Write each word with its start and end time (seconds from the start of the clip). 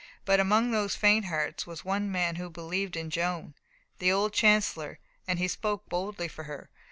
But 0.25 0.39
among 0.39 0.71
those 0.71 0.95
faint 0.95 1.25
hearts 1.25 1.67
was 1.67 1.85
one 1.85 2.11
man 2.11 2.37
who 2.37 2.49
believed 2.49 2.95
in 2.95 3.11
Joan 3.11 3.53
the 3.99 4.11
old 4.11 4.33
chancellor 4.33 4.97
and 5.27 5.37
he 5.37 5.47
spoke 5.47 5.87
boldly 5.89 6.27
for 6.27 6.45
her. 6.45 6.71